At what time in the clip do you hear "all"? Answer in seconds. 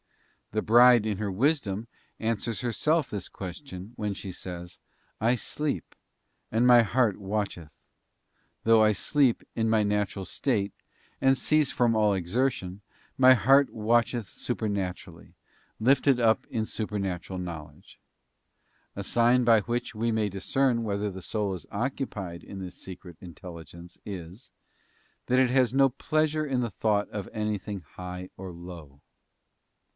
11.95-12.13